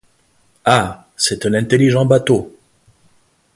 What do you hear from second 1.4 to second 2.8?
un intelligent bateau!